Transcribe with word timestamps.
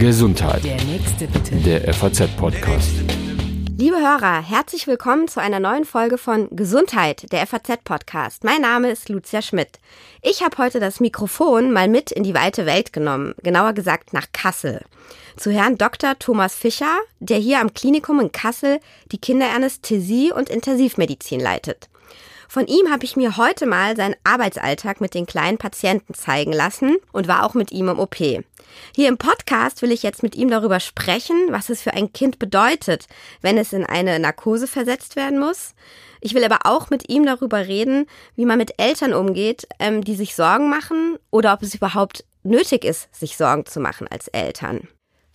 Gesundheit. 0.00 0.64
Der 0.64 0.82
nächste 0.82 1.28
bitte. 1.28 1.54
Der 1.56 1.94
FAZ-Podcast. 1.94 2.90
Liebe 3.78 3.96
Hörer, 3.96 4.42
herzlich 4.42 4.88
willkommen 4.88 5.28
zu 5.28 5.40
einer 5.40 5.60
neuen 5.60 5.84
Folge 5.84 6.18
von 6.18 6.48
Gesundheit, 6.50 7.30
der 7.30 7.46
FAZ-Podcast. 7.46 8.42
Mein 8.42 8.62
Name 8.62 8.90
ist 8.90 9.08
Lucia 9.08 9.42
Schmidt. 9.42 9.78
Ich 10.20 10.42
habe 10.42 10.58
heute 10.58 10.80
das 10.80 10.98
Mikrofon 10.98 11.70
mal 11.72 11.86
mit 11.86 12.10
in 12.10 12.24
die 12.24 12.34
weite 12.34 12.66
Welt 12.66 12.92
genommen, 12.92 13.34
genauer 13.44 13.72
gesagt 13.72 14.12
nach 14.12 14.26
Kassel. 14.32 14.80
Zu 15.36 15.52
Herrn 15.52 15.78
Dr. 15.78 16.18
Thomas 16.18 16.56
Fischer, 16.56 16.98
der 17.20 17.38
hier 17.38 17.60
am 17.60 17.72
Klinikum 17.72 18.18
in 18.18 18.32
Kassel 18.32 18.80
die 19.12 19.18
Kinderanästhesie 19.18 20.32
und 20.32 20.48
Intensivmedizin 20.48 21.38
leitet. 21.38 21.88
Von 22.48 22.66
ihm 22.66 22.90
habe 22.90 23.04
ich 23.04 23.16
mir 23.16 23.36
heute 23.36 23.66
mal 23.66 23.96
seinen 23.96 24.16
Arbeitsalltag 24.24 25.00
mit 25.00 25.14
den 25.14 25.26
kleinen 25.26 25.58
Patienten 25.58 26.14
zeigen 26.14 26.52
lassen 26.52 26.96
und 27.12 27.28
war 27.28 27.44
auch 27.44 27.54
mit 27.54 27.72
ihm 27.72 27.88
im 27.88 27.98
OP. 27.98 28.16
Hier 28.16 29.08
im 29.08 29.18
Podcast 29.18 29.82
will 29.82 29.92
ich 29.92 30.02
jetzt 30.02 30.22
mit 30.22 30.34
ihm 30.34 30.50
darüber 30.50 30.80
sprechen, 30.80 31.36
was 31.50 31.68
es 31.68 31.82
für 31.82 31.94
ein 31.94 32.12
Kind 32.12 32.38
bedeutet, 32.38 33.06
wenn 33.40 33.58
es 33.58 33.72
in 33.72 33.84
eine 33.84 34.18
Narkose 34.18 34.66
versetzt 34.66 35.16
werden 35.16 35.38
muss. 35.38 35.74
Ich 36.20 36.34
will 36.34 36.44
aber 36.44 36.60
auch 36.64 36.90
mit 36.90 37.08
ihm 37.08 37.26
darüber 37.26 37.66
reden, 37.66 38.06
wie 38.34 38.46
man 38.46 38.58
mit 38.58 38.80
Eltern 38.80 39.12
umgeht, 39.12 39.68
ähm, 39.78 40.02
die 40.02 40.16
sich 40.16 40.34
Sorgen 40.34 40.70
machen 40.70 41.18
oder 41.30 41.52
ob 41.52 41.62
es 41.62 41.74
überhaupt 41.74 42.24
nötig 42.42 42.84
ist, 42.84 43.14
sich 43.14 43.36
Sorgen 43.36 43.66
zu 43.66 43.80
machen 43.80 44.08
als 44.08 44.28
Eltern. 44.28 44.88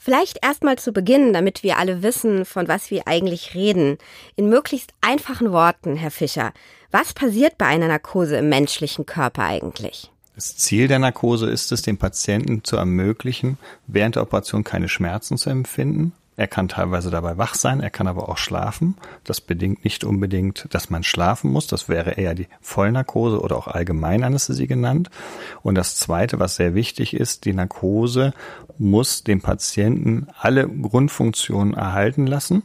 Vielleicht 0.04 0.44
erstmal 0.44 0.80
zu 0.80 0.94
Beginn, 0.94 1.32
damit 1.32 1.62
wir 1.62 1.78
alle 1.78 2.02
wissen, 2.02 2.44
von 2.44 2.68
was 2.68 2.90
wir 2.90 3.08
eigentlich 3.08 3.54
reden. 3.54 4.00
In 4.36 4.50
möglichst 4.50 4.96
einfachen 5.00 5.52
Worten, 5.52 5.96
Herr 5.96 6.10
Fischer. 6.10 6.54
Was 6.90 7.14
passiert 7.14 7.60
bei 7.60 7.68
einer 7.68 7.88
Narkose 7.88 8.38
im 8.38 8.50
menschlichen 8.50 9.06
Körper 9.06 9.44
eigentlich? 9.44 10.12
Das 10.34 10.58
Ziel 10.58 10.88
der 10.88 10.98
Narkose 10.98 11.48
ist 11.52 11.72
es, 11.72 11.84
dem 11.84 12.00
Patienten 12.00 12.64
zu 12.64 12.78
ermöglichen, 12.78 13.60
während 13.86 14.16
der 14.16 14.24
Operation 14.24 14.64
keine 14.64 14.90
Schmerzen 14.90 15.38
zu 15.38 15.52
empfinden. 15.52 16.14
Er 16.42 16.48
kann 16.48 16.68
teilweise 16.68 17.12
dabei 17.12 17.38
wach 17.38 17.54
sein, 17.54 17.82
er 17.82 17.92
kann 17.92 18.08
aber 18.08 18.28
auch 18.28 18.40
schlafen. 18.40 18.98
Das 19.24 19.42
bedingt 19.42 19.84
nicht 19.84 20.04
unbedingt, 20.04 20.68
dass 20.72 20.90
man 20.90 21.04
schlafen 21.04 21.52
muss. 21.52 21.68
Das 21.68 21.88
wäre 21.88 22.14
eher 22.14 22.34
die 22.34 22.48
Vollnarkose 22.62 23.40
oder 23.40 23.56
auch 23.56 23.68
Allgemeinanästhesie 23.68 24.66
genannt. 24.66 25.12
Und 25.62 25.76
das 25.76 25.98
Zweite, 25.98 26.40
was 26.40 26.56
sehr 26.56 26.74
wichtig 26.74 27.14
ist, 27.14 27.46
die 27.46 27.54
Narkose 27.54 28.34
muss 28.80 29.24
dem 29.24 29.42
Patienten 29.42 30.30
alle 30.40 30.68
Grundfunktionen 30.68 31.76
erhalten 31.76 32.26
lassen 32.26 32.64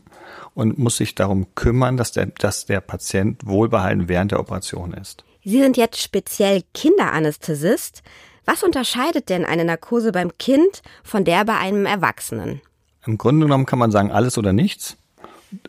und 0.55 0.79
muss 0.79 0.97
sich 0.97 1.15
darum 1.15 1.55
kümmern, 1.55 1.99
dass 1.99 2.13
der, 2.13 2.29
dass 2.29 2.65
der 2.65 2.81
Patient 2.81 3.47
wohlbehalten 3.47 4.09
während 4.09 4.31
der 4.33 4.41
Operation 4.41 4.95
ist. 4.95 5.23
Sie 5.45 5.61
sind 5.61 5.77
jetzt 5.77 6.01
speziell 6.01 6.63
Kinderanästhesist. 6.73 8.03
Was 8.47 8.63
unterscheidet 8.63 9.29
denn 9.29 9.45
eine 9.45 9.67
Narkose 9.67 10.13
beim 10.13 10.39
Kind 10.39 10.81
von 11.05 11.25
der 11.25 11.45
bei 11.45 11.59
einem 11.59 11.85
Erwachsenen? 11.85 12.63
Im 13.07 13.19
Grunde 13.19 13.47
genommen 13.47 13.67
kann 13.67 13.79
man 13.79 13.91
sagen, 13.91 14.11
alles 14.11 14.39
oder 14.39 14.53
nichts. 14.53 14.97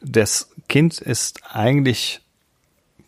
Das 0.01 0.49
Kind 0.67 0.99
ist 0.99 1.41
eigentlich 1.51 2.21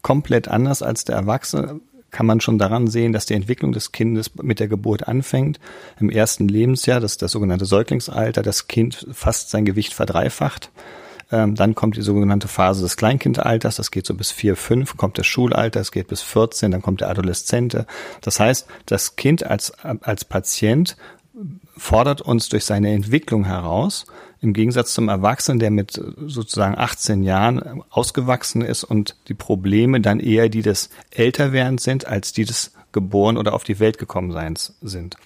komplett 0.02 0.48
anders 0.48 0.82
als 0.82 1.04
der 1.04 1.16
Erwachsene 1.16 1.82
kann 2.12 2.26
man 2.26 2.42
schon 2.42 2.58
daran 2.58 2.88
sehen, 2.88 3.14
dass 3.14 3.26
die 3.26 3.34
Entwicklung 3.34 3.72
des 3.72 3.92
Kindes 3.92 4.32
mit 4.36 4.60
der 4.60 4.68
Geburt 4.68 5.08
anfängt. 5.08 5.60
Im 6.00 6.10
ersten 6.10 6.48
Lebensjahr, 6.48 7.00
das 7.00 7.14
ist 7.14 7.22
das 7.22 7.32
sogenannte 7.32 7.66
Säuglingsalter, 7.66 8.42
das 8.42 8.68
Kind 8.68 9.08
fast 9.12 9.50
sein 9.50 9.66
Gewicht 9.66 9.94
verdreifacht. 9.94 10.72
Ähm, 11.32 11.54
dann 11.54 11.76
kommt 11.76 11.96
die 11.96 12.02
sogenannte 12.02 12.48
Phase 12.48 12.82
des 12.82 12.98
Kleinkindalters, 12.98 13.76
das 13.76 13.92
geht 13.92 14.08
so 14.08 14.16
bis 14.16 14.32
vier, 14.32 14.56
fünf, 14.56 14.98
kommt 14.98 15.20
das 15.20 15.28
Schulalter, 15.28 15.80
es 15.80 15.92
geht 15.92 16.08
bis 16.08 16.22
14, 16.22 16.72
dann 16.72 16.82
kommt 16.82 17.02
der 17.02 17.10
Adoleszente. 17.10 17.86
Das 18.22 18.40
heißt, 18.40 18.66
das 18.88 19.16
Kind 19.16 19.46
als, 19.46 19.72
als 19.84 20.26
Patient 20.26 20.98
fordert 21.78 22.22
uns 22.22 22.50
durch 22.50 22.66
seine 22.66 22.92
Entwicklung 22.92 23.46
heraus, 23.46 24.06
im 24.42 24.54
Gegensatz 24.54 24.94
zum 24.94 25.10
Erwachsenen, 25.10 25.60
der 25.60 25.72
mit 25.72 25.92
sozusagen 25.92 26.78
18 26.78 27.24
Jahren 27.24 27.84
ausgewachsen 27.90 28.62
ist 28.62 28.84
und 28.84 29.16
die 29.28 29.34
Probleme 29.34 30.02
dann 30.02 30.20
eher 30.20 30.50
die 30.50 30.62
des 30.62 30.90
Älterwerdens 31.12 31.84
sind, 31.84 32.06
als 32.06 32.32
die 32.32 32.46
des 32.46 32.74
geboren 32.92 33.38
oder 33.38 33.54
auf 33.54 33.64
die 33.64 33.80
Welt 33.80 33.98
gekommen 33.98 34.32
Seins 34.32 34.76
sind. 34.82 35.18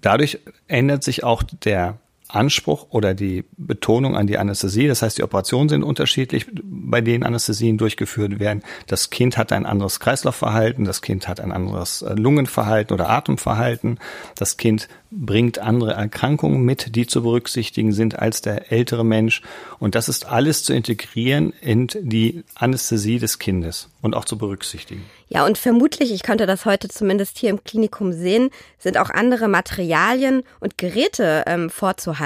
Dadurch 0.00 0.40
ändert 0.66 1.04
sich 1.04 1.22
auch 1.22 1.42
der 1.42 1.98
Anspruch 2.28 2.86
oder 2.90 3.14
die 3.14 3.44
Betonung 3.56 4.16
an 4.16 4.26
die 4.26 4.38
Anästhesie. 4.38 4.88
Das 4.88 5.02
heißt, 5.02 5.18
die 5.18 5.22
Operationen 5.22 5.68
sind 5.68 5.82
unterschiedlich, 5.82 6.46
bei 6.62 7.00
denen 7.00 7.24
Anästhesien 7.24 7.78
durchgeführt 7.78 8.38
werden. 8.40 8.62
Das 8.86 9.10
Kind 9.10 9.36
hat 9.36 9.52
ein 9.52 9.66
anderes 9.66 10.00
Kreislaufverhalten, 10.00 10.84
das 10.84 11.02
Kind 11.02 11.28
hat 11.28 11.40
ein 11.40 11.52
anderes 11.52 12.02
äh, 12.02 12.14
Lungenverhalten 12.14 12.94
oder 12.94 13.10
Atemverhalten. 13.10 13.98
Das 14.34 14.56
Kind 14.56 14.88
bringt 15.10 15.58
andere 15.58 15.92
Erkrankungen 15.92 16.62
mit, 16.62 16.96
die 16.96 17.06
zu 17.06 17.22
berücksichtigen 17.22 17.92
sind 17.92 18.18
als 18.18 18.40
der 18.40 18.72
ältere 18.72 19.04
Mensch. 19.04 19.42
Und 19.78 19.94
das 19.94 20.08
ist 20.08 20.26
alles 20.26 20.64
zu 20.64 20.72
integrieren 20.72 21.52
in 21.60 21.88
die 22.00 22.44
Anästhesie 22.54 23.18
des 23.18 23.38
Kindes 23.38 23.90
und 24.00 24.16
auch 24.16 24.24
zu 24.24 24.38
berücksichtigen. 24.38 25.04
Ja, 25.28 25.46
und 25.46 25.56
vermutlich, 25.56 26.12
ich 26.12 26.22
könnte 26.22 26.46
das 26.46 26.66
heute 26.66 26.88
zumindest 26.88 27.38
hier 27.38 27.50
im 27.50 27.64
Klinikum 27.64 28.12
sehen, 28.12 28.50
sind 28.78 28.98
auch 28.98 29.10
andere 29.10 29.48
Materialien 29.48 30.42
und 30.60 30.76
Geräte 30.76 31.44
ähm, 31.46 31.70
vorzuhalten, 31.70 32.21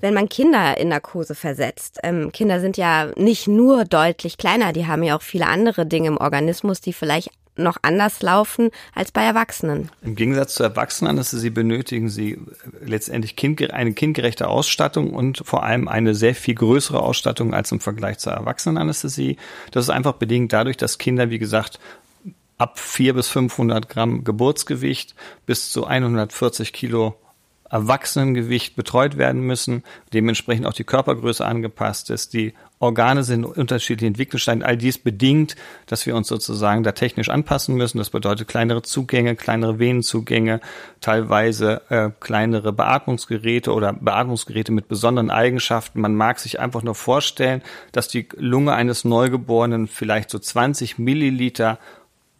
wenn 0.00 0.14
man 0.14 0.28
Kinder 0.28 0.78
in 0.78 0.88
Narkose 0.88 1.34
versetzt. 1.34 1.98
Ähm, 2.02 2.32
Kinder 2.32 2.60
sind 2.60 2.76
ja 2.76 3.10
nicht 3.16 3.48
nur 3.48 3.84
deutlich 3.84 4.38
kleiner, 4.38 4.72
die 4.72 4.86
haben 4.86 5.02
ja 5.02 5.16
auch 5.16 5.22
viele 5.22 5.46
andere 5.46 5.86
Dinge 5.86 6.08
im 6.08 6.16
Organismus, 6.16 6.80
die 6.80 6.92
vielleicht 6.92 7.30
noch 7.56 7.76
anders 7.82 8.22
laufen 8.22 8.70
als 8.94 9.12
bei 9.12 9.22
Erwachsenen. 9.22 9.90
Im 10.02 10.16
Gegensatz 10.16 10.54
zu 10.54 10.62
Erwachsenenanästhesie 10.62 11.50
benötigen 11.50 12.08
sie 12.08 12.38
letztendlich 12.80 13.36
eine 13.72 13.92
kindgerechte 13.92 14.48
Ausstattung 14.48 15.12
und 15.12 15.42
vor 15.44 15.62
allem 15.62 15.88
eine 15.88 16.14
sehr 16.14 16.34
viel 16.34 16.54
größere 16.54 17.00
Ausstattung 17.00 17.54
als 17.54 17.70
im 17.72 17.80
Vergleich 17.80 18.18
zur 18.18 18.32
Erwachsenenanästhesie. 18.32 19.36
Das 19.70 19.84
ist 19.84 19.90
einfach 19.90 20.14
bedingt 20.14 20.52
dadurch, 20.52 20.76
dass 20.76 20.98
Kinder, 20.98 21.30
wie 21.30 21.38
gesagt, 21.38 21.78
ab 22.58 22.78
4 22.78 23.14
bis 23.14 23.28
500 23.28 23.88
Gramm 23.88 24.24
Geburtsgewicht 24.24 25.14
bis 25.46 25.70
zu 25.70 25.86
140 25.86 26.72
Kilo 26.72 27.16
Erwachsenengewicht 27.70 28.76
betreut 28.76 29.16
werden 29.16 29.42
müssen, 29.42 29.84
dementsprechend 30.12 30.66
auch 30.66 30.72
die 30.72 30.84
Körpergröße 30.84 31.44
angepasst 31.44 32.10
ist, 32.10 32.34
die 32.34 32.52
Organe 32.82 33.24
sind 33.24 33.44
unterschiedlich 33.44 34.08
entwickelt, 34.08 34.48
all 34.48 34.76
dies 34.78 34.96
bedingt, 34.96 35.54
dass 35.84 36.06
wir 36.06 36.16
uns 36.16 36.28
sozusagen 36.28 36.82
da 36.82 36.92
technisch 36.92 37.28
anpassen 37.28 37.76
müssen. 37.76 37.98
Das 37.98 38.08
bedeutet 38.08 38.48
kleinere 38.48 38.80
Zugänge, 38.80 39.36
kleinere 39.36 39.78
Venenzugänge, 39.78 40.60
teilweise 41.02 41.82
äh, 41.90 42.08
kleinere 42.20 42.72
Beatmungsgeräte 42.72 43.74
oder 43.74 43.92
Beatmungsgeräte 43.92 44.72
mit 44.72 44.88
besonderen 44.88 45.30
Eigenschaften. 45.30 46.00
Man 46.00 46.14
mag 46.14 46.38
sich 46.38 46.58
einfach 46.58 46.82
nur 46.82 46.94
vorstellen, 46.94 47.60
dass 47.92 48.08
die 48.08 48.26
Lunge 48.38 48.72
eines 48.72 49.04
Neugeborenen 49.04 49.86
vielleicht 49.86 50.30
so 50.30 50.38
20 50.38 50.98
Milliliter 50.98 51.78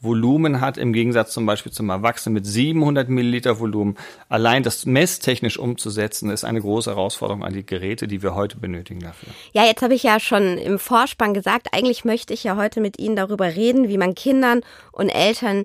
Volumen 0.01 0.61
hat, 0.61 0.79
im 0.79 0.93
Gegensatz 0.93 1.33
zum 1.33 1.45
Beispiel 1.47 1.73
zum 1.73 1.91
Erwachsenen 1.91 2.35
mit 2.35 2.47
700 2.47 3.09
Milliliter 3.09 3.61
Volumen. 3.61 3.97
Allein 4.29 4.63
das 4.63 4.87
messtechnisch 4.87 5.59
umzusetzen, 5.59 6.31
ist 6.31 6.45
eine 6.45 6.61
große 6.61 6.91
Herausforderung 6.91 7.45
an 7.45 7.53
die 7.53 7.67
Geräte, 7.67 8.09
die 8.09 8.23
wir 8.23 8.35
heute 8.35 8.57
benötigen 8.57 9.01
dafür. 9.01 9.29
Ja, 9.53 9.65
jetzt 9.65 9.83
habe 9.83 9.95
ich 9.95 10.03
ja 10.03 10.19
schon 10.19 10.57
im 10.57 10.79
Vorspann 10.79 11.35
gesagt, 11.35 11.69
eigentlich 11.73 12.05
möchte 12.05 12.33
ich 12.33 12.45
ja 12.45 12.57
heute 12.57 12.81
mit 12.81 12.99
Ihnen 12.99 13.17
darüber 13.17 13.55
reden, 13.55 13.89
wie 13.89 13.99
man 13.99 14.15
Kindern 14.15 14.63
und 14.93 15.11
Eltern 15.11 15.65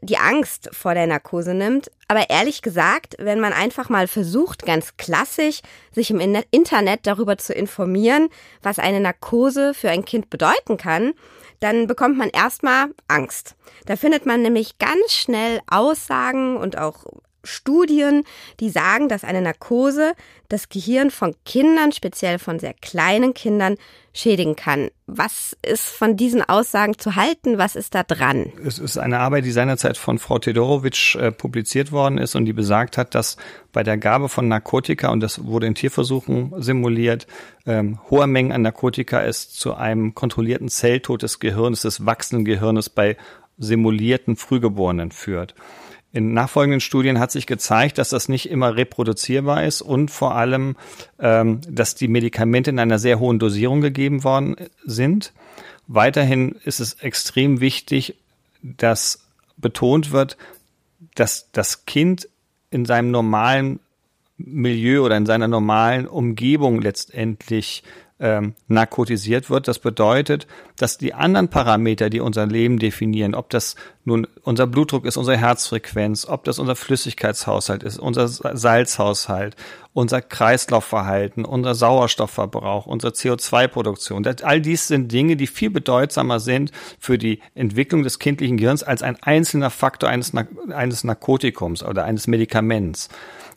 die 0.00 0.18
Angst 0.18 0.68
vor 0.72 0.94
der 0.94 1.06
Narkose 1.06 1.54
nimmt. 1.54 1.90
Aber 2.08 2.28
ehrlich 2.28 2.62
gesagt, 2.62 3.14
wenn 3.18 3.40
man 3.40 3.52
einfach 3.52 3.88
mal 3.88 4.08
versucht, 4.08 4.64
ganz 4.66 4.96
klassisch, 4.96 5.60
sich 5.92 6.10
im 6.10 6.20
Internet 6.50 7.00
darüber 7.06 7.38
zu 7.38 7.52
informieren, 7.52 8.28
was 8.62 8.78
eine 8.78 9.00
Narkose 9.00 9.74
für 9.74 9.90
ein 9.90 10.04
Kind 10.04 10.28
bedeuten 10.28 10.76
kann, 10.76 11.14
dann 11.60 11.86
bekommt 11.86 12.16
man 12.18 12.28
erstmal 12.30 12.88
Angst. 13.08 13.54
Da 13.86 13.96
findet 13.96 14.26
man 14.26 14.42
nämlich 14.42 14.78
ganz 14.78 15.12
schnell 15.12 15.60
Aussagen 15.68 16.56
und 16.56 16.78
auch 16.78 17.04
Studien, 17.46 18.24
die 18.60 18.70
sagen, 18.70 19.08
dass 19.08 19.24
eine 19.24 19.40
Narkose 19.40 20.12
das 20.48 20.68
Gehirn 20.68 21.10
von 21.10 21.34
Kindern, 21.44 21.92
speziell 21.92 22.38
von 22.38 22.58
sehr 22.58 22.74
kleinen 22.74 23.34
Kindern, 23.34 23.76
schädigen 24.12 24.56
kann. 24.56 24.90
Was 25.06 25.56
ist 25.62 25.86
von 25.86 26.16
diesen 26.16 26.42
Aussagen 26.42 26.98
zu 26.98 27.16
halten? 27.16 27.58
Was 27.58 27.76
ist 27.76 27.94
da 27.94 28.02
dran? 28.02 28.52
Es 28.64 28.78
ist 28.78 28.96
eine 28.96 29.18
Arbeit, 29.18 29.44
die 29.44 29.50
seinerzeit 29.50 29.98
von 29.98 30.18
Frau 30.18 30.38
Tedorowitsch 30.38 31.16
äh, 31.16 31.32
publiziert 31.32 31.92
worden 31.92 32.18
ist 32.18 32.34
und 32.34 32.46
die 32.46 32.52
besagt 32.52 32.96
hat, 32.96 33.14
dass 33.14 33.36
bei 33.72 33.82
der 33.82 33.98
Gabe 33.98 34.28
von 34.28 34.48
Narkotika, 34.48 35.10
und 35.10 35.20
das 35.20 35.44
wurde 35.44 35.66
in 35.66 35.74
Tierversuchen 35.74 36.54
simuliert, 36.62 37.26
ähm, 37.66 37.98
hohe 38.10 38.26
Mengen 38.26 38.52
an 38.52 38.62
Narkotika 38.62 39.22
es 39.22 39.50
zu 39.50 39.74
einem 39.74 40.14
kontrollierten 40.14 40.68
Zelltod 40.68 41.22
des 41.22 41.38
Gehirns, 41.38 41.82
des 41.82 42.06
wachsenden 42.06 42.44
Gehirnes 42.44 42.88
bei 42.88 43.16
simulierten 43.58 44.36
Frühgeborenen 44.36 45.12
führt. 45.12 45.54
In 46.16 46.32
nachfolgenden 46.32 46.80
Studien 46.80 47.18
hat 47.18 47.30
sich 47.30 47.46
gezeigt, 47.46 47.98
dass 47.98 48.08
das 48.08 48.30
nicht 48.30 48.48
immer 48.48 48.74
reproduzierbar 48.74 49.64
ist 49.64 49.82
und 49.82 50.10
vor 50.10 50.34
allem, 50.34 50.74
ähm, 51.18 51.60
dass 51.68 51.94
die 51.94 52.08
Medikamente 52.08 52.70
in 52.70 52.78
einer 52.78 52.98
sehr 52.98 53.20
hohen 53.20 53.38
Dosierung 53.38 53.82
gegeben 53.82 54.24
worden 54.24 54.56
sind. 54.82 55.34
Weiterhin 55.88 56.52
ist 56.64 56.80
es 56.80 56.94
extrem 56.94 57.60
wichtig, 57.60 58.14
dass 58.62 59.26
betont 59.58 60.10
wird, 60.10 60.38
dass 61.16 61.50
das 61.52 61.84
Kind 61.84 62.30
in 62.70 62.86
seinem 62.86 63.10
normalen 63.10 63.80
Milieu 64.38 65.04
oder 65.04 65.18
in 65.18 65.26
seiner 65.26 65.48
normalen 65.48 66.08
Umgebung 66.08 66.80
letztendlich 66.80 67.82
ähm, 68.18 68.54
narkotisiert 68.66 69.50
wird. 69.50 69.68
Das 69.68 69.78
bedeutet, 69.78 70.46
dass 70.76 70.96
die 70.96 71.12
anderen 71.12 71.48
Parameter, 71.48 72.08
die 72.08 72.20
unser 72.20 72.46
Leben 72.46 72.78
definieren, 72.78 73.34
ob 73.34 73.50
das 73.50 73.76
nun 74.04 74.26
unser 74.42 74.66
Blutdruck 74.66 75.04
ist, 75.04 75.16
unsere 75.16 75.36
Herzfrequenz, 75.36 76.26
ob 76.26 76.44
das 76.44 76.58
unser 76.58 76.76
Flüssigkeitshaushalt 76.76 77.82
ist, 77.82 77.98
unser 77.98 78.28
Salzhaushalt, 78.28 79.56
unser 79.92 80.22
Kreislaufverhalten, 80.22 81.44
unser 81.44 81.74
Sauerstoffverbrauch, 81.74 82.86
unsere 82.86 83.12
CO2-Produktion, 83.12 84.26
all 84.42 84.60
dies 84.60 84.88
sind 84.88 85.12
Dinge, 85.12 85.36
die 85.36 85.46
viel 85.46 85.70
bedeutsamer 85.70 86.40
sind 86.40 86.72
für 86.98 87.18
die 87.18 87.40
Entwicklung 87.54 88.02
des 88.02 88.18
kindlichen 88.18 88.56
Gehirns 88.56 88.82
als 88.82 89.02
ein 89.02 89.16
einzelner 89.22 89.70
Faktor 89.70 90.08
eines, 90.08 90.32
eines 90.34 91.04
Narkotikums 91.04 91.82
oder 91.82 92.04
eines 92.04 92.26
Medikaments. 92.26 93.08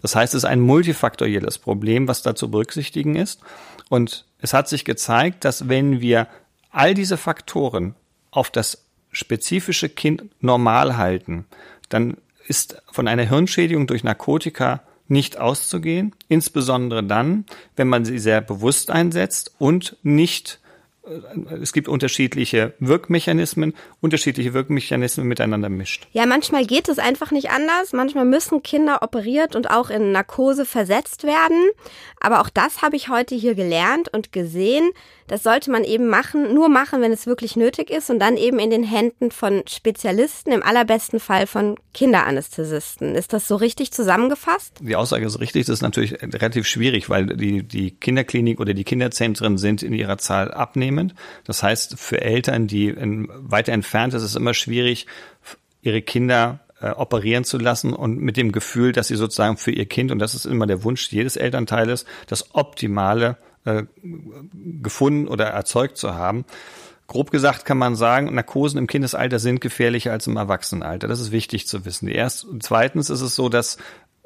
Das 0.02 0.16
heißt, 0.16 0.34
es 0.34 0.44
ist 0.44 0.50
ein 0.50 0.62
multifaktorielles 0.62 1.58
Problem, 1.58 2.08
was 2.08 2.22
da 2.22 2.36
zu 2.36 2.50
berücksichtigen 2.50 3.16
ist. 3.16 3.42
Und 3.90 4.26
es 4.42 4.54
hat 4.54 4.68
sich 4.68 4.86
gezeigt, 4.86 5.46
dass 5.46 5.70
wenn 5.70 6.02
wir 6.02 6.28
all 6.72 6.94
diese 6.94 7.18
Faktoren 7.18 7.96
auf 8.32 8.50
das 8.50 8.86
spezifische 9.12 9.90
Kind 9.90 10.24
normal 10.42 10.98
halten, 10.98 11.46
dann 11.90 12.18
ist 12.48 12.82
von 12.92 13.08
einer 13.08 13.24
Hirnschädigung 13.24 13.88
durch 13.88 14.04
Narkotika 14.04 14.82
nicht 15.08 15.38
auszugehen, 15.38 16.16
insbesondere 16.28 17.04
dann, 17.04 17.46
wenn 17.76 17.88
man 17.88 18.06
sie 18.06 18.20
sehr 18.20 18.42
bewusst 18.42 18.92
einsetzt 18.92 19.56
und 19.58 19.98
nicht 20.04 20.60
es 21.62 21.74
gibt 21.74 21.88
unterschiedliche 21.88 22.74
Wirkmechanismen, 22.80 23.74
unterschiedliche 24.02 24.54
Wirkmechanismen 24.54 25.28
miteinander 25.28 25.70
mischt. 25.70 26.08
Ja, 26.12 26.26
manchmal 26.26 26.66
geht 26.66 26.90
es 26.90 27.00
einfach 27.00 27.32
nicht 27.32 27.50
anders. 27.50 27.94
Manchmal 27.94 28.26
müssen 28.26 28.64
Kinder 28.64 29.02
operiert 29.02 29.56
und 29.56 29.70
auch 29.70 29.90
in 29.90 30.12
Narkose 30.12 30.66
versetzt 30.66 31.24
werden. 31.24 31.70
Aber 32.20 32.42
auch 32.42 32.50
das 32.50 32.82
habe 32.82 32.96
ich 32.96 33.10
heute 33.10 33.36
hier 33.36 33.56
gelernt 33.56 34.10
und 34.14 34.32
gesehen. 34.32 34.92
Das 35.30 35.44
sollte 35.44 35.70
man 35.70 35.84
eben 35.84 36.08
machen, 36.08 36.56
nur 36.56 36.70
machen, 36.70 37.02
wenn 37.02 37.12
es 37.12 37.28
wirklich 37.28 37.56
nötig 37.56 37.92
ist 37.92 38.10
und 38.10 38.18
dann 38.18 38.36
eben 38.36 38.58
in 38.58 38.72
den 38.72 38.84
Händen 38.84 39.30
von 39.30 39.62
Spezialisten, 39.68 40.52
im 40.52 40.64
allerbesten 40.64 41.20
Fall 41.20 41.46
von 41.46 41.76
Kinderanästhesisten. 41.94 43.14
Ist 43.14 43.32
das 43.32 43.48
so 43.48 43.56
richtig 43.56 43.92
zusammengefasst? 43.92 44.80
Die 44.82 44.96
Aussage 44.96 45.28
ist 45.28 45.40
richtig. 45.40 45.68
Das 45.68 45.76
ist 45.76 45.82
natürlich 45.84 46.22
relativ 46.22 46.66
schwierig, 46.66 47.10
weil 47.10 47.28
die, 47.28 47.62
die 47.62 47.92
Kinderklinik 47.92 48.60
oder 48.60 48.74
die 48.74 48.84
Kinderzentren 48.84 49.60
sind 49.60 49.84
in 49.84 49.94
ihrer 49.94 50.18
Zahl 50.18 50.52
abnehmend. 50.52 50.99
Das 51.46 51.64
heißt, 51.64 52.00
für 52.00 52.22
Eltern, 52.22 52.68
die 52.68 52.90
in, 52.90 53.28
weiter 53.32 53.74
entfernt 53.74 54.14
ist, 54.14 54.24
ist 54.24 54.32
es 54.32 54.36
immer 54.36 54.54
schwierig, 54.54 55.08
ihre 55.82 56.02
Kinder 56.02 56.60
äh, 56.82 56.92
operieren 56.92 57.44
zu 57.44 57.58
lassen 57.58 57.94
und 57.94 58.20
mit 58.20 58.38
dem 58.38 58.52
Gefühl, 58.52 58.92
dass 58.92 59.08
sie 59.08 59.16
sozusagen 59.16 59.58
für 59.58 59.72
ihr 59.72 59.86
Kind, 59.86 60.12
und 60.12 60.20
das 60.20 60.36
ist 60.36 60.46
immer 60.46 60.68
der 60.68 60.84
Wunsch 60.84 61.12
jedes 61.12 61.36
Elternteils, 61.36 62.06
das 62.28 62.56
optimale 62.56 63.38
äh, 63.66 63.84
gefunden 64.82 65.28
oder 65.28 65.46
erzeugt 65.46 65.98
zu 65.98 66.16
haben. 66.16 66.46
Grob 67.08 67.32
gesagt 67.32 67.66
kann 67.66 67.80
man 67.80 67.96
sagen, 67.96 68.34
Narkosen 68.34 68.78
im 68.78 68.86
Kindesalter 68.86 69.40
sind 69.40 69.62
gefährlicher 69.62 70.12
als 70.12 70.28
im 70.28 70.38
Erwachsenenalter. 70.38 71.08
Das 71.08 71.20
ist 71.20 71.32
wichtig 71.32 71.68
zu 71.68 71.84
wissen. 71.84 72.08
Erst, 72.08 72.46
zweitens 72.60 73.10
ist 73.10 73.22
es 73.22 73.36
so, 73.36 73.50
dass 73.50 73.78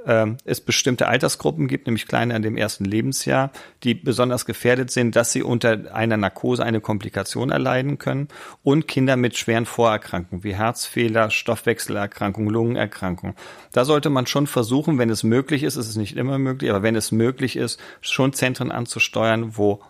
ähm, 0.06 0.38
es 0.46 0.62
bestimmte 0.62 1.08
Altersgruppen 1.08 1.68
gibt, 1.68 1.88
nämlich 1.88 2.08
kleine 2.08 2.36
in 2.36 2.42
dem 2.42 2.58
ersten 2.58 2.86
Lebensjahr, 2.86 3.52
die 3.84 3.94
besonders 3.94 4.46
gefährdet 4.46 4.92
sind, 4.92 5.16
dass 5.16 5.32
sie 5.32 5.44
unter 5.44 5.94
einer 5.94 6.18
Narkose 6.18 6.64
eine 6.64 6.82
Komplikation 6.82 7.50
erleiden 7.50 7.98
können 7.98 8.28
und 8.64 8.88
Kinder 8.88 9.16
mit 9.16 9.38
schweren 9.38 9.66
Vorerkrankungen 9.66 10.44
wie 10.44 10.56
Herzfehler, 10.56 11.30
Stoffwechselerkrankungen, 11.30 12.50
Lungenerkrankungen. 12.50 13.36
Da 13.72 13.86
sollte 13.86 14.10
man 14.10 14.28
schon 14.28 14.48
versuchen, 14.48 14.98
wenn 14.98 15.10
es 15.10 15.24
möglich 15.24 15.64
ist, 15.64 15.76
es 15.76 15.88
ist 15.88 15.98
nicht 15.98 16.18
immer 16.18 16.38
möglich, 16.38 16.70
aber 16.70 16.84
wenn 16.84 16.96
es 16.96 17.12
möglich 17.12 17.56
ist, 17.56 17.80
schon 18.02 18.34
Zentren 18.34 18.72
anzusteuern, 18.72 19.58
wo 19.58 19.82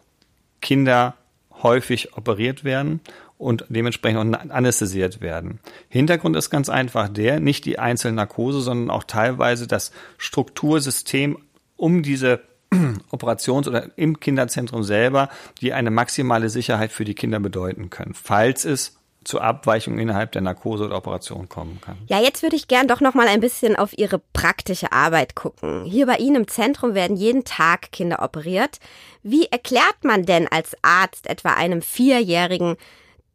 Kinder 0.61 1.15
häufig 1.61 2.17
operiert 2.17 2.63
werden 2.63 3.01
und 3.37 3.65
dementsprechend 3.69 4.35
auch 4.35 4.49
anästhesiert 4.49 5.21
werden. 5.21 5.59
Hintergrund 5.89 6.35
ist 6.35 6.49
ganz 6.49 6.69
einfach 6.69 7.09
der, 7.09 7.39
nicht 7.39 7.65
die 7.65 7.79
einzelne 7.79 8.15
Narkose, 8.15 8.61
sondern 8.61 8.89
auch 8.89 9.03
teilweise 9.03 9.67
das 9.67 9.91
Struktursystem 10.17 11.37
um 11.75 12.03
diese 12.03 12.41
Operations- 13.11 13.67
oder 13.67 13.89
im 13.97 14.19
Kinderzentrum 14.19 14.83
selber, 14.83 15.29
die 15.61 15.73
eine 15.73 15.91
maximale 15.91 16.49
Sicherheit 16.49 16.91
für 16.91 17.05
die 17.05 17.15
Kinder 17.15 17.39
bedeuten 17.39 17.89
können, 17.89 18.13
falls 18.13 18.65
es 18.65 18.97
zu 19.23 19.39
Abweichungen 19.39 19.99
innerhalb 19.99 20.31
der 20.33 20.41
Narkose 20.41 20.85
oder 20.85 20.97
Operation 20.97 21.47
kommen 21.47 21.79
kann. 21.81 21.97
Ja, 22.07 22.19
jetzt 22.19 22.43
würde 22.43 22.55
ich 22.55 22.67
gern 22.67 22.87
doch 22.87 22.99
noch 22.99 23.13
mal 23.13 23.27
ein 23.27 23.39
bisschen 23.39 23.75
auf 23.75 23.97
Ihre 23.97 24.19
praktische 24.33 24.91
Arbeit 24.91 25.35
gucken. 25.35 25.85
Hier 25.85 26.05
bei 26.05 26.17
Ihnen 26.17 26.35
im 26.35 26.47
Zentrum 26.47 26.93
werden 26.93 27.15
jeden 27.15 27.45
Tag 27.45 27.91
Kinder 27.91 28.21
operiert. 28.21 28.79
Wie 29.21 29.45
erklärt 29.45 30.03
man 30.03 30.25
denn 30.25 30.47
als 30.51 30.75
Arzt 30.81 31.29
etwa 31.29 31.53
einem 31.53 31.81
Vierjährigen, 31.81 32.75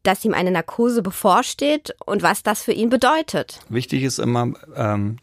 dass 0.09 0.25
ihm 0.25 0.33
eine 0.33 0.51
Narkose 0.51 1.03
bevorsteht 1.03 1.95
und 2.07 2.23
was 2.23 2.43
das 2.43 2.63
für 2.63 2.73
ihn 2.73 2.89
bedeutet. 2.89 3.61
Wichtig 3.69 4.03
ist 4.05 4.19
immer, 4.19 4.55
ähm, 4.75 5.19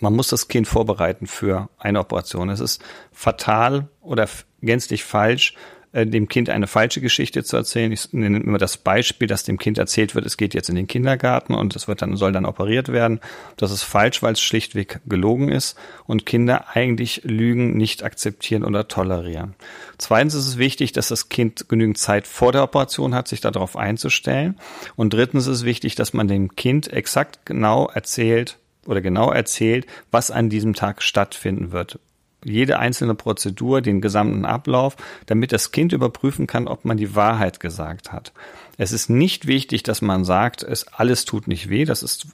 man 0.00 0.16
muss 0.16 0.28
das 0.28 0.48
Kind 0.48 0.66
vorbereiten 0.66 1.26
für 1.26 1.68
eine 1.78 2.00
Operation. 2.00 2.48
Es 2.48 2.60
ist 2.60 2.82
fatal 3.12 3.88
oder 4.00 4.26
gänzlich 4.62 5.04
falsch, 5.04 5.54
äh, 5.96 6.06
dem 6.06 6.28
Kind 6.28 6.50
eine 6.50 6.66
falsche 6.66 7.00
Geschichte 7.00 7.42
zu 7.42 7.56
erzählen. 7.56 7.90
Ich 7.90 8.12
nenne 8.12 8.38
immer 8.38 8.58
das 8.58 8.76
Beispiel, 8.76 9.26
dass 9.26 9.44
dem 9.44 9.56
Kind 9.56 9.78
erzählt 9.78 10.14
wird, 10.14 10.26
es 10.26 10.36
geht 10.36 10.52
jetzt 10.52 10.68
in 10.68 10.74
den 10.74 10.86
Kindergarten 10.86 11.54
und 11.54 11.74
es 11.74 11.88
wird 11.88 12.02
dann, 12.02 12.16
soll 12.16 12.32
dann 12.32 12.44
operiert 12.44 12.92
werden. 12.92 13.18
Das 13.56 13.70
ist 13.70 13.82
falsch, 13.82 14.22
weil 14.22 14.34
es 14.34 14.42
schlichtweg 14.42 15.00
gelogen 15.06 15.48
ist 15.48 15.74
und 16.06 16.26
Kinder 16.26 16.76
eigentlich 16.76 17.22
Lügen 17.24 17.78
nicht 17.78 18.02
akzeptieren 18.02 18.62
oder 18.62 18.88
tolerieren. 18.88 19.54
Zweitens 19.96 20.34
ist 20.34 20.46
es 20.46 20.58
wichtig, 20.58 20.92
dass 20.92 21.08
das 21.08 21.30
Kind 21.30 21.66
genügend 21.70 21.96
Zeit 21.96 22.26
vor 22.26 22.52
der 22.52 22.62
Operation 22.62 23.14
hat, 23.14 23.26
sich 23.26 23.40
darauf 23.40 23.74
einzustellen. 23.74 24.58
Und 24.96 25.14
drittens 25.14 25.46
ist 25.46 25.60
es 25.60 25.64
wichtig, 25.64 25.94
dass 25.94 26.12
man 26.12 26.28
dem 26.28 26.54
Kind 26.56 26.92
exakt 26.92 27.46
genau 27.46 27.88
erzählt, 27.88 28.58
oder 28.84 29.00
genau 29.00 29.32
erzählt, 29.32 29.86
was 30.10 30.30
an 30.30 30.48
diesem 30.48 30.74
Tag 30.74 31.02
stattfinden 31.02 31.72
wird 31.72 31.98
jede 32.48 32.78
einzelne 32.78 33.14
Prozedur, 33.14 33.80
den 33.80 34.00
gesamten 34.00 34.44
Ablauf, 34.44 34.96
damit 35.26 35.52
das 35.52 35.72
Kind 35.72 35.92
überprüfen 35.92 36.46
kann, 36.46 36.68
ob 36.68 36.84
man 36.84 36.96
die 36.96 37.14
Wahrheit 37.14 37.60
gesagt 37.60 38.12
hat. 38.12 38.32
Es 38.78 38.92
ist 38.92 39.08
nicht 39.08 39.46
wichtig, 39.46 39.82
dass 39.82 40.02
man 40.02 40.24
sagt, 40.24 40.62
es 40.62 40.86
alles 40.88 41.24
tut 41.24 41.48
nicht 41.48 41.70
weh. 41.70 41.84
Das 41.84 42.02
ist 42.02 42.28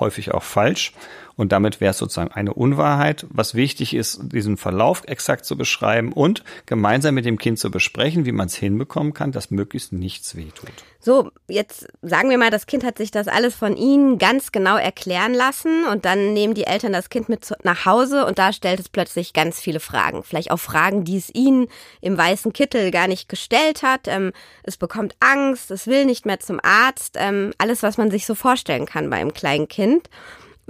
häufig 0.00 0.32
auch 0.32 0.42
falsch. 0.42 0.92
Und 1.36 1.52
damit 1.52 1.80
wäre 1.80 1.92
es 1.92 1.98
sozusagen 1.98 2.32
eine 2.32 2.54
Unwahrheit. 2.54 3.26
Was 3.30 3.54
wichtig 3.54 3.94
ist, 3.94 4.20
diesen 4.32 4.56
Verlauf 4.56 5.02
exakt 5.06 5.44
zu 5.44 5.56
beschreiben 5.56 6.12
und 6.12 6.44
gemeinsam 6.66 7.14
mit 7.14 7.24
dem 7.24 7.38
Kind 7.38 7.58
zu 7.58 7.70
besprechen, 7.70 8.24
wie 8.24 8.32
man 8.32 8.46
es 8.46 8.54
hinbekommen 8.54 9.14
kann, 9.14 9.32
dass 9.32 9.50
möglichst 9.50 9.92
nichts 9.92 10.36
wehtut. 10.36 10.70
So, 11.00 11.30
jetzt 11.48 11.88
sagen 12.02 12.30
wir 12.30 12.38
mal, 12.38 12.50
das 12.50 12.66
Kind 12.66 12.84
hat 12.84 12.96
sich 12.96 13.10
das 13.10 13.26
alles 13.26 13.56
von 13.56 13.76
Ihnen 13.76 14.18
ganz 14.18 14.52
genau 14.52 14.76
erklären 14.76 15.34
lassen 15.34 15.84
und 15.90 16.04
dann 16.04 16.32
nehmen 16.32 16.54
die 16.54 16.64
Eltern 16.64 16.92
das 16.92 17.10
Kind 17.10 17.28
mit 17.28 17.52
nach 17.64 17.86
Hause 17.86 18.24
und 18.24 18.38
da 18.38 18.52
stellt 18.52 18.78
es 18.78 18.88
plötzlich 18.88 19.32
ganz 19.32 19.58
viele 19.58 19.80
Fragen. 19.80 20.22
Vielleicht 20.22 20.52
auch 20.52 20.60
Fragen, 20.60 21.02
die 21.04 21.16
es 21.16 21.34
Ihnen 21.34 21.66
im 22.00 22.16
weißen 22.16 22.52
Kittel 22.52 22.92
gar 22.92 23.08
nicht 23.08 23.28
gestellt 23.28 23.82
hat. 23.82 24.06
Ähm, 24.06 24.32
es 24.62 24.76
bekommt 24.76 25.16
Angst, 25.18 25.72
es 25.72 25.88
will 25.88 26.04
nicht 26.04 26.24
mehr 26.24 26.38
zum 26.38 26.60
Arzt. 26.62 27.16
Ähm, 27.18 27.52
alles, 27.58 27.82
was 27.82 27.98
man 27.98 28.10
sich 28.10 28.24
so 28.24 28.36
vorstellen 28.36 28.86
kann 28.86 29.10
bei 29.10 29.16
einem 29.16 29.34
kleinen 29.34 29.66
Kind. 29.66 30.08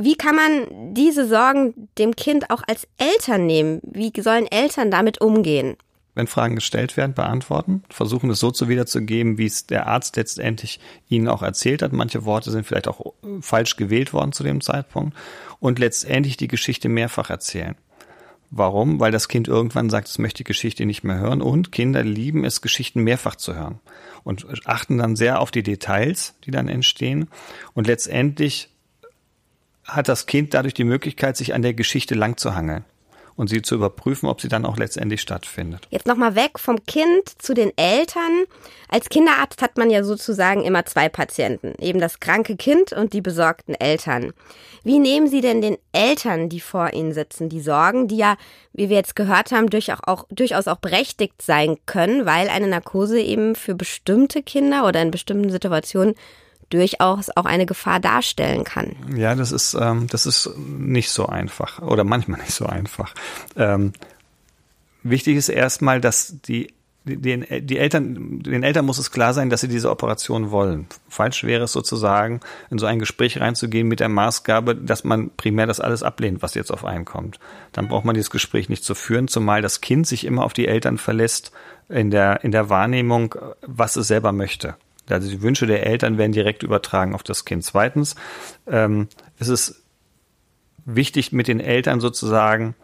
Wie 0.05 0.17
kann 0.17 0.35
man 0.35 0.95
diese 0.95 1.29
Sorgen 1.29 1.89
dem 1.97 2.17
Kind 2.17 2.51
auch 2.51 2.63
als 2.67 2.89
Eltern 2.99 3.47
nehmen? 3.47 3.81
Wie 3.85 4.13
sollen 4.21 4.47
Eltern 4.51 4.91
damit 4.91 5.21
umgehen? 5.21 5.77
Wenn 6.15 6.27
Fragen 6.27 6.57
gestellt 6.57 6.97
werden, 6.97 7.15
beantworten, 7.15 7.85
versuchen 7.89 8.29
es 8.31 8.41
so 8.41 8.51
zu 8.51 8.69
wiederzugeben, 8.69 9.39
wie 9.39 9.47
es 9.47 9.67
der 9.67 9.87
Arzt 9.87 10.17
letztendlich 10.17 10.81
ihnen 11.09 11.29
auch 11.29 11.43
erzählt 11.43 11.83
hat. 11.83 11.93
Manche 11.93 12.25
Worte 12.25 12.51
sind 12.51 12.67
vielleicht 12.67 12.89
auch 12.89 13.15
falsch 13.41 13.77
gewählt 13.77 14.13
worden 14.13 14.33
zu 14.33 14.43
dem 14.43 14.61
Zeitpunkt 14.61 15.17
und 15.61 15.79
letztendlich 15.79 16.37
die 16.37 16.49
Geschichte 16.49 16.89
mehrfach 16.89 17.31
erzählen. 17.31 17.77
Warum? 18.51 18.99
Weil 18.99 19.13
das 19.13 19.29
Kind 19.29 19.47
irgendwann 19.47 19.89
sagt, 19.89 20.09
es 20.09 20.19
möchte 20.19 20.39
die 20.39 20.49
Geschichte 20.49 20.85
nicht 20.85 21.05
mehr 21.05 21.19
hören 21.19 21.41
und 21.41 21.71
Kinder 21.71 22.03
lieben 22.03 22.45
es, 22.45 22.61
Geschichten 22.61 23.03
mehrfach 23.03 23.37
zu 23.37 23.55
hören 23.55 23.79
und 24.25 24.47
achten 24.67 24.99
dann 24.99 25.17
sehr 25.17 25.41
auf 25.41 25.53
die 25.53 25.63
Details, 25.63 26.35
die 26.45 26.51
dann 26.51 26.69
entstehen 26.69 27.29
und 27.73 27.87
letztendlich 27.87 28.72
hat 29.85 30.09
das 30.09 30.27
Kind 30.27 30.55
dadurch 30.55 30.75
die 30.75 30.85
Möglichkeit, 30.85 31.37
sich 31.37 31.55
an 31.55 31.63
der 31.63 31.75
Geschichte 31.75 32.15
lang 32.15 32.37
zu 32.37 32.55
hangeln 32.55 32.85
und 33.37 33.49
sie 33.49 33.63
zu 33.63 33.75
überprüfen, 33.75 34.29
ob 34.29 34.41
sie 34.41 34.49
dann 34.49 34.67
auch 34.67 34.77
letztendlich 34.77 35.21
stattfindet. 35.21 35.87
Jetzt 35.91 36.07
nochmal 36.07 36.35
weg 36.35 36.59
vom 36.59 36.85
Kind 36.85 37.23
zu 37.39 37.55
den 37.55 37.77
Eltern. 37.77 38.45
Als 38.89 39.09
Kinderarzt 39.09 39.63
hat 39.63 39.79
man 39.79 39.91
ja 39.91 40.05
sozusagen 40.05 40.63
immer 40.63 40.85
zwei 40.85 41.09
Patienten, 41.09 41.75
eben 41.81 41.99
das 41.99 42.21
kranke 42.21 42.57
Kind 42.57 42.93
und 42.93 43.13
die 43.13 43.21
besorgten 43.21 43.75
Eltern. 43.75 44.33
Wie 44.85 44.99
nehmen 44.99 45.29
Sie 45.29 45.41
denn 45.41 45.63
den 45.63 45.79
Eltern, 45.93 46.49
die 46.49 46.61
vor 46.61 46.93
Ihnen 46.93 47.13
sitzen, 47.13 47.49
die 47.49 47.61
Sorgen, 47.61 48.09
die 48.09 48.17
ja, 48.17 48.37
wie 48.73 48.89
wir 48.89 48.97
jetzt 48.97 49.17
gehört 49.17 49.53
haben, 49.53 49.71
durchaus 49.71 50.01
auch, 50.05 50.27
durchaus 50.31 50.69
auch 50.69 50.79
berechtigt 50.79 51.41
sein 51.41 51.77
können, 51.87 52.27
weil 52.27 52.49
eine 52.49 52.67
Narkose 52.67 53.21
eben 53.21 53.55
für 53.55 53.75
bestimmte 53.75 54.43
Kinder 54.43 54.87
oder 54.87 55.01
in 55.01 55.11
bestimmten 55.11 55.51
Situationen 55.51 56.15
durchaus 56.73 57.31
auch 57.37 57.45
eine 57.45 57.67
Gefahr 57.67 58.01
darstellen 58.01 58.65
kann. 58.65 58.97
Ja, 59.17 59.35
das 59.35 59.53
ist, 59.53 59.75
ähm, 59.75 60.07
das 60.09 60.27
ist 60.27 60.51
nicht 60.57 61.11
so 61.11 61.27
einfach 61.27 61.81
oder 61.81 62.05
manchmal 62.05 62.41
nicht 62.41 62.55
so 62.55 62.67
einfach. 62.67 63.15
Ähm, 63.57 63.93
wichtig 65.03 65.37
ist 65.37 65.49
erstmal, 65.49 66.01
dass 66.01 66.41
die 66.43 66.73
den, 67.05 67.45
die 67.67 67.79
Eltern, 67.79 68.41
den 68.41 68.63
Eltern 68.63 68.85
muss 68.85 68.99
es 68.99 69.11
klar 69.11 69.35
sein, 69.35 69.51
dass 69.51 69.61
sie 69.61 69.69
diese 69.69 69.91
Operation 69.91 70.51
wollen. 70.51 70.87
Falsch 71.09 71.43
wäre 71.45 71.65
es 71.65 71.73
sozusagen, 71.73 72.41
in 72.71 72.79
so 72.79 72.87
ein 72.87 73.01
Gespräch 73.01 73.41
reinzugehen 73.41 73.89
mit 73.89 74.01
der 74.01 74.09
Maßgabe, 74.09 74.77
dass 74.77 75.03
man 75.03 75.31
primär 75.37 75.67
das 75.67 75.81
alles 75.81 76.03
ablehnt, 76.03 76.43
was 76.43 76.55
jetzt 76.55 76.71
auf 76.71 76.85
einen 76.85 77.05
kommt. 77.05 77.41
Dann 77.73 77.89
braucht 77.89 78.05
man 78.05 78.15
dieses 78.15 78.31
Gespräch 78.31 78.69
nicht 78.69 78.85
zu 78.85 78.95
führen, 78.95 79.27
zumal 79.27 79.63
das 79.63 79.81
Kind 79.81 80.07
sich 80.07 80.25
immer 80.25 80.45
auf 80.45 80.53
die 80.53 80.69
Eltern 80.69 80.97
verlässt 80.97 81.51
in 81.89 82.11
der, 82.11 82.45
in 82.45 82.53
der 82.53 82.69
Wahrnehmung, 82.69 83.35
was 83.63 83.97
es 83.97 84.07
selber 84.07 84.31
möchte. 84.31 84.77
Also 85.09 85.29
die 85.29 85.43
Wünsche 85.43 85.67
der 85.67 85.87
Eltern 85.87 86.19
werden 86.19 86.33
direkt 86.33 86.63
übertragen 86.63 87.15
auf 87.15 87.23
das 87.23 87.45
Kind. 87.45 87.65
Zweitens 87.65 88.15
ähm, 88.67 89.09
ist 89.39 89.49
es 89.49 89.83
wichtig, 90.85 91.33
mit 91.33 91.49
den 91.49 91.61
Eltern 91.61 92.01
sozusagen 92.01 92.75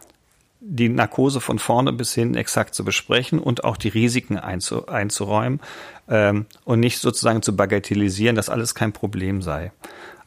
die 0.61 0.89
Narkose 0.89 1.39
von 1.39 1.57
vorne 1.57 1.93
bis 1.93 2.13
hin 2.13 2.35
exakt 2.35 2.75
zu 2.75 2.83
besprechen 2.83 3.39
und 3.39 3.63
auch 3.63 3.77
die 3.77 3.87
Risiken 3.87 4.37
einzu, 4.37 4.87
einzuräumen 4.87 5.61
ähm, 6.09 6.45
und 6.65 6.79
nicht 6.79 6.99
sozusagen 6.99 7.41
zu 7.41 7.55
bagatellisieren, 7.55 8.35
dass 8.35 8.49
alles 8.49 8.75
kein 8.75 8.91
Problem 8.91 9.41
sei. 9.41 9.71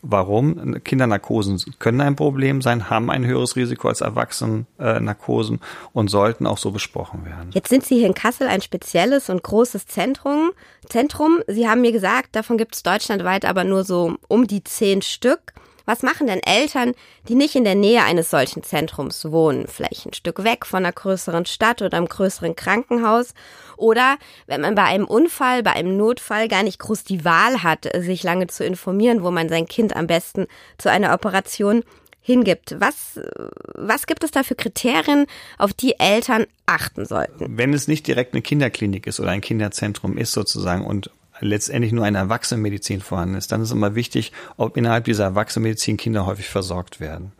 Warum? 0.05 0.83
Kindernarkosen 0.83 1.63
können 1.79 2.01
ein 2.01 2.17
Problem 2.17 2.61
sein, 2.61 2.91
haben 2.91 3.09
ein 3.09 3.25
höheres 3.25 3.55
Risiko 3.55 3.87
als 3.87 4.01
Erwachsenennarkosen 4.01 5.61
und 5.93 6.09
sollten 6.09 6.45
auch 6.49 6.59
so 6.59 6.73
besprochen 6.73 7.25
werden. 7.25 7.51
Jetzt 7.53 7.69
sind 7.69 7.85
Sie 7.85 7.99
hier 7.99 8.09
in 8.09 8.15
Kassel 8.15 8.49
ein 8.49 8.63
spezielles 8.63 9.31
und 9.31 9.45
großes 9.45 9.87
Zentrum. 9.87 10.51
Zentrum, 10.89 11.41
Sie 11.47 11.69
haben 11.69 11.83
mir 11.83 11.93
gesagt, 11.93 12.35
davon 12.35 12.59
gibt 12.59 12.75
es 12.75 12.83
deutschlandweit 12.83 13.45
aber 13.45 13.63
nur 13.63 13.85
so 13.85 14.17
um 14.27 14.49
die 14.49 14.65
zehn 14.65 15.03
Stück. 15.03 15.53
Was 15.85 16.03
machen 16.03 16.27
denn 16.27 16.41
Eltern, 16.41 16.93
die 17.29 17.35
nicht 17.35 17.55
in 17.55 17.65
der 17.65 17.75
Nähe 17.75 18.03
eines 18.03 18.31
solchen 18.31 18.63
Zentrums 18.63 19.31
wohnen, 19.31 19.67
vielleicht 19.67 20.07
ein 20.07 20.13
Stück 20.13 20.45
weg 20.45 20.67
von 20.67 20.85
einer 20.85 20.93
größeren 20.93 21.47
Stadt 21.47 21.83
oder 21.83 21.97
einem 21.97 22.09
größeren 22.09 22.57
Krankenhaus? 22.57 23.35
Oder 23.77 24.17
wenn 24.47 24.61
man 24.61 24.75
bei 24.75 24.85
einem 24.85 25.07
Unfall, 25.07 25.63
bei 25.63 25.73
einem 25.73 25.97
Notfall 25.97 26.49
gar 26.49 26.63
nicht 26.63 26.79
groß 26.79 27.05
die 27.05 27.25
Wahl 27.25 27.63
hat, 27.63 27.89
sich 27.99 28.23
lange 28.23 28.47
zu 28.47 28.65
informieren, 28.65 29.23
wo 29.23 29.31
man 29.31 29.49
sein 29.49 29.67
Kind 29.67 29.97
am 29.97 30.07
besten 30.07 30.47
zu 30.79 30.91
einer 30.91 31.13
Operation 31.13 31.83
hingibt. 32.23 32.77
Was, 32.79 33.21
was 33.75 34.07
gibt 34.07 34.25
es 34.25 34.31
da 34.31 34.43
für 34.45 34.55
Kriterien, 34.55 35.27
auf 35.59 35.73
die 35.75 35.99
Eltern 35.99 36.47
achten 36.67 37.05
sollten? 37.05 37.59
Wenn 37.59 37.75
es 37.75 37.89
nicht 37.89 38.07
direkt 38.07 38.33
eine 38.33 38.43
Kinderklinik 38.43 39.07
ist 39.07 39.21
oder 39.21 39.31
ein 39.31 39.41
Kinderzentrum 39.41 40.17
ist 40.17 40.33
sozusagen 40.33 40.87
und 40.87 41.11
letztendlich 41.43 41.93
nur 41.93 42.05
eine 42.05 42.19
Erwachsenenmedizin 42.19 43.01
vorhanden 43.01 43.35
ist, 43.35 43.53
dann 43.53 43.63
ist 43.63 43.71
immer 43.71 43.95
wichtig, 43.95 44.33
ob 44.57 44.77
innerhalb 44.77 45.05
dieser 45.05 45.25
Erwachsenenmedizin 45.25 45.97
Kinder 45.97 46.27
häufig 46.27 46.49
versorgt 46.49 47.01
werden. 47.01 47.33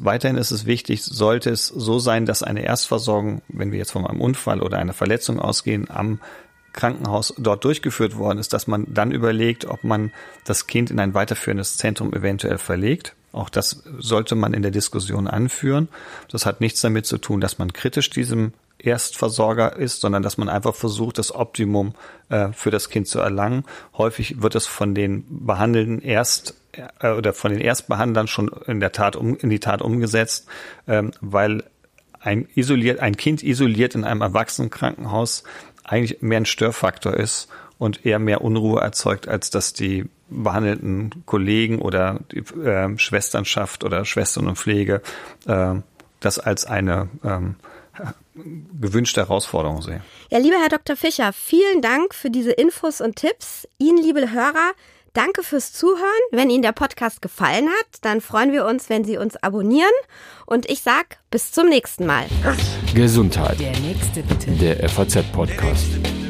Weiterhin 0.00 0.36
ist 0.36 0.52
es 0.52 0.64
wichtig, 0.64 1.02
sollte 1.02 1.50
es 1.50 1.66
so 1.66 1.98
sein, 1.98 2.24
dass 2.24 2.42
eine 2.42 2.62
Erstversorgung, 2.62 3.42
wenn 3.48 3.72
wir 3.72 3.78
jetzt 3.78 3.90
von 3.90 4.06
einem 4.06 4.20
Unfall 4.20 4.62
oder 4.62 4.78
einer 4.78 4.92
Verletzung 4.92 5.40
ausgehen, 5.40 5.90
am 5.90 6.20
Krankenhaus 6.72 7.34
dort 7.36 7.64
durchgeführt 7.64 8.16
worden 8.16 8.38
ist, 8.38 8.52
dass 8.52 8.66
man 8.66 8.86
dann 8.88 9.10
überlegt, 9.10 9.64
ob 9.64 9.84
man 9.84 10.12
das 10.44 10.66
Kind 10.66 10.90
in 10.90 11.00
ein 11.00 11.14
weiterführendes 11.14 11.76
Zentrum 11.76 12.14
eventuell 12.14 12.58
verlegt. 12.58 13.14
Auch 13.32 13.48
das 13.48 13.82
sollte 13.98 14.34
man 14.34 14.54
in 14.54 14.62
der 14.62 14.70
Diskussion 14.70 15.26
anführen. 15.26 15.88
Das 16.28 16.44
hat 16.46 16.60
nichts 16.60 16.80
damit 16.80 17.06
zu 17.06 17.18
tun, 17.18 17.40
dass 17.40 17.58
man 17.58 17.72
kritisch 17.72 18.10
diesem 18.10 18.52
Erstversorger 18.78 19.76
ist, 19.76 20.00
sondern 20.00 20.22
dass 20.22 20.38
man 20.38 20.48
einfach 20.48 20.74
versucht, 20.74 21.18
das 21.18 21.34
Optimum 21.34 21.94
äh, 22.28 22.48
für 22.52 22.70
das 22.70 22.90
Kind 22.90 23.08
zu 23.08 23.20
erlangen. 23.20 23.64
Häufig 23.96 24.42
wird 24.42 24.54
es 24.54 24.66
von 24.66 24.94
den 24.94 25.24
Behandelnden 25.46 26.00
erst 26.00 26.56
äh, 26.72 27.12
oder 27.12 27.32
von 27.32 27.52
den 27.52 27.60
Erstbehandlern 27.60 28.26
schon 28.26 28.50
in 28.66 28.80
der 28.80 28.92
Tat 28.92 29.16
um, 29.16 29.36
in 29.36 29.50
die 29.50 29.60
Tat 29.60 29.82
umgesetzt, 29.82 30.46
ähm, 30.88 31.12
weil 31.20 31.64
ein 32.20 32.48
isoliert, 32.54 33.00
ein 33.00 33.16
Kind 33.16 33.42
isoliert 33.42 33.94
in 33.94 34.04
einem 34.04 34.20
Erwachsenenkrankenhaus 34.20 35.44
eigentlich 35.84 36.22
mehr 36.22 36.38
ein 36.38 36.46
Störfaktor 36.46 37.14
ist 37.14 37.48
und 37.78 38.06
eher 38.06 38.18
mehr 38.18 38.42
Unruhe 38.42 38.80
erzeugt, 38.80 39.28
als 39.28 39.50
dass 39.50 39.72
die 39.72 40.06
behandelten 40.32 41.22
Kollegen 41.26 41.80
oder 41.80 42.20
die 42.32 42.38
äh, 42.38 42.98
Schwesternschaft 42.98 43.84
oder 43.84 44.04
Schwestern 44.04 44.48
und 44.48 44.56
Pflege 44.56 45.02
äh, 45.46 45.74
das 46.20 46.38
als 46.38 46.64
eine 46.64 47.08
ähm, 47.24 47.56
gewünschte 48.80 49.20
Herausforderung 49.20 49.82
sehe. 49.82 50.02
Ja, 50.30 50.38
lieber 50.38 50.56
Herr 50.56 50.68
Dr. 50.68 50.96
Fischer, 50.96 51.32
vielen 51.32 51.82
Dank 51.82 52.14
für 52.14 52.30
diese 52.30 52.52
Infos 52.52 53.00
und 53.00 53.16
Tipps. 53.16 53.68
Ihnen, 53.78 53.98
liebe 53.98 54.30
Hörer, 54.30 54.72
danke 55.12 55.42
fürs 55.42 55.72
Zuhören. 55.72 56.06
Wenn 56.30 56.48
Ihnen 56.48 56.62
der 56.62 56.72
Podcast 56.72 57.20
gefallen 57.20 57.68
hat, 57.68 57.98
dann 58.00 58.20
freuen 58.20 58.52
wir 58.52 58.64
uns, 58.64 58.88
wenn 58.88 59.04
Sie 59.04 59.18
uns 59.18 59.36
abonnieren. 59.36 59.92
Und 60.46 60.70
ich 60.70 60.80
sag 60.80 61.18
bis 61.30 61.52
zum 61.52 61.68
nächsten 61.68 62.06
Mal. 62.06 62.26
Gesundheit. 62.94 63.60
Der 63.60 63.78
nächste 63.80 64.22
bitte. 64.22 64.50
Der 64.52 64.88
FAZ-Podcast. 64.88 66.21